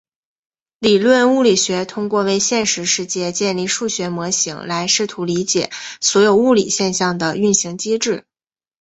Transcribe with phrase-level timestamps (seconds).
[0.79, 5.69] 理论物理学通过为现实世界建立数学模型来试图理解
[6.01, 8.23] 所有物理现象的运行机制。